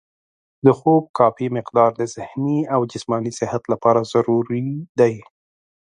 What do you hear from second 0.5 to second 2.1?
د خوب کافي مقدار د